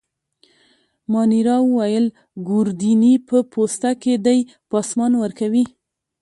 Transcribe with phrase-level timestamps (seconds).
[1.11, 2.05] مانیرا وویل:
[2.47, 4.39] ګوردیني په پوسته کي دی،
[4.71, 5.65] پاسمان ورکوي.